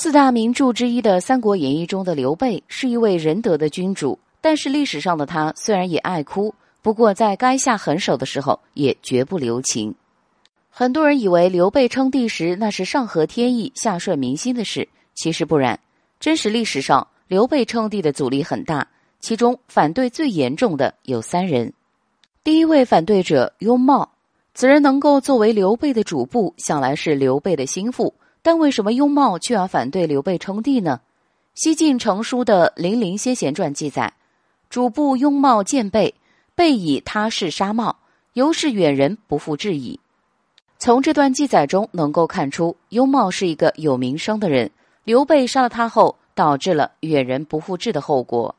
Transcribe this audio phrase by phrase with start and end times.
[0.00, 9.92] 四大名著之一的《三国演义》中的刘备是一位仁德的君主，但是历史上的他虽然也爱哭，不过在该下狠手的时候也绝不留情。
[10.70, 15.80] 很多人以为刘备称帝时那是上合天意、下顺民心的事，其实不然。
[16.20, 18.86] 真实历史上，刘备称帝的阻力很大，
[19.18, 21.72] 其中反对最严重的有三人。
[22.44, 24.08] 第一位反对者雍茂，
[24.54, 28.14] 此人能够作为刘备的主簿，想来是刘备的心腹。
[28.42, 31.00] 但为什么雍茂却要反对刘备称帝呢？
[31.54, 34.12] 西晋成书的《零陵先贤传》记载，
[34.70, 36.14] 主簿雍茂见备，
[36.54, 37.96] 备以他事杀茂，
[38.34, 39.98] 由是远人不复质疑。
[40.78, 44.70] 从这段记载中能够看出，雍茂是一个有名声的人。
[45.02, 48.54] 刘备杀了他后，导致了远人不复质的后果。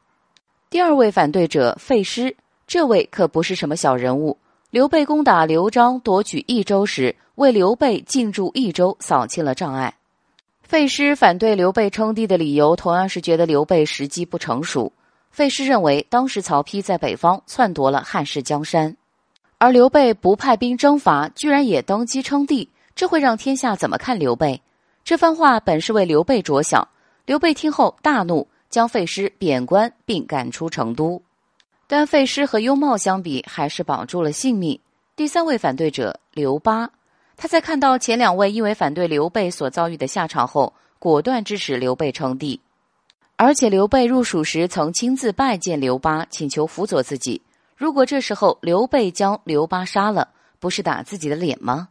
[0.70, 2.36] 第二位反对者费师，
[2.68, 4.38] 这位可不是什么小人物。
[4.72, 9.96] 刘备攻打刘璋夺取益州时，为刘备进驻益州扫清了障碍。
[10.62, 14.94] 费师反对刘备称帝的理由，同样是觉得刘备时机不成熟。
[15.32, 18.96] 费师认为，当时曹丕在北方篡夺了汉室江山，
[19.58, 24.62] 而刘备不派兵征伐，居然也登基称帝，这会让天下怎么看刘备？
[25.04, 26.88] 这番话本是为刘备着想。
[27.26, 31.20] 刘备听后大怒，将费师贬官并赶出成都。
[31.92, 34.80] 但费师和雍茂相比，还是保住了性命。
[35.16, 36.92] 第三位反对者刘巴，
[37.36, 42.62] 他在看到前两位因为反对刘备所遭遇的下场后，果断支持刘备称帝。
[43.38, 47.42] 而且刘备入蜀时曾亲自拜见刘巴，请求辅佐自己。
[47.76, 51.90] 如果这时候刘备将刘巴杀了，不是打自己的脸吗？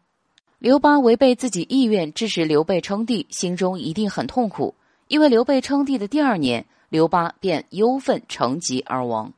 [0.60, 4.76] 刘巴违背自己意愿支持刘备称帝，心中一定很痛苦。
[5.08, 9.32] 因为刘备称帝的第二年，刘巴便忧愤成疾而亡。